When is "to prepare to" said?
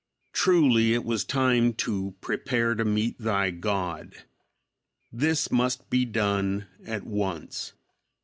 1.73-2.83